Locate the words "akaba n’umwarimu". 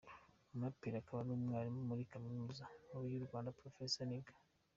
0.99-1.81